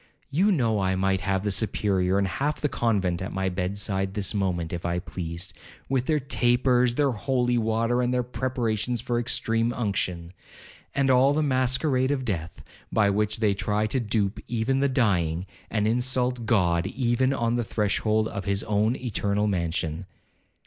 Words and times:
You 0.31 0.51
know 0.51 0.79
I 0.79 0.95
might 0.95 1.21
have 1.21 1.43
the 1.43 1.51
Superior 1.51 2.17
and 2.17 2.27
half 2.27 2.59
the 2.59 2.67
convent 2.67 3.21
at 3.21 3.31
my 3.31 3.49
bed 3.49 3.77
side 3.77 4.15
this 4.15 4.33
moment 4.33 4.73
if 4.73 4.83
I 4.83 4.97
pleased, 4.97 5.53
with 5.89 6.07
their 6.07 6.17
tapers, 6.19 6.95
their 6.95 7.11
holy 7.11 7.59
water, 7.59 8.01
and 8.01 8.11
their 8.11 8.23
preparations 8.23 8.99
for 8.99 9.19
extreme 9.19 9.71
unction, 9.71 10.33
and 10.95 11.11
all 11.11 11.33
the 11.33 11.43
masquerade 11.43 12.09
of 12.09 12.25
death, 12.25 12.63
by 12.91 13.11
which 13.11 13.41
they 13.41 13.53
try 13.53 13.85
to 13.85 13.99
dupe 13.99 14.39
even 14.47 14.79
the 14.79 14.89
dying, 14.89 15.45
and 15.69 15.87
insult 15.87 16.47
God 16.47 16.87
even 16.87 17.31
on 17.31 17.53
the 17.53 17.63
threshold 17.63 18.27
of 18.27 18.45
his 18.45 18.63
own 18.63 18.95
eternal 18.95 19.45
mansion. 19.45 20.07